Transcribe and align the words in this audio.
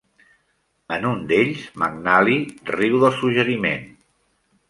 En 0.95 1.03
un 1.09 1.19
d'ells, 1.31 1.65
McNally 1.83 2.39
riu 2.73 2.99
del 3.05 3.15
suggeriment. 3.21 3.85